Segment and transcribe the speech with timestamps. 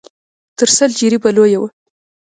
[0.57, 1.63] تر سل جريبه لوى و.